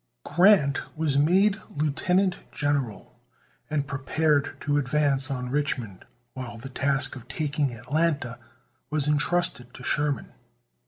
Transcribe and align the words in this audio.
Grant 0.25 0.81
was 0.97 1.15
made 1.15 1.61
lieutenant 1.69 2.37
general, 2.51 3.19
and 3.69 3.85
prepared 3.85 4.57
to 4.61 4.79
advance 4.79 5.29
on 5.29 5.51
Richmond, 5.51 6.05
while 6.33 6.57
the 6.57 6.69
task 6.69 7.15
of 7.15 7.27
taking 7.27 7.71
Atlanta 7.75 8.39
was 8.89 9.05
intrusted 9.07 9.75
to 9.75 9.83
Sherman. 9.83 10.31